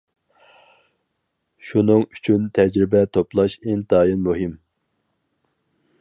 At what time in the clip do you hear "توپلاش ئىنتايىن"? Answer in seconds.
3.19-4.25